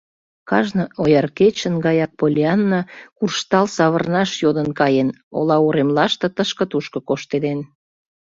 [0.49, 2.81] Кажне ояр кечын гаяк Поллианна
[3.17, 7.59] «куржтал савырнаш» йодын каен, ола уремлаште тышке-тушко коштеден.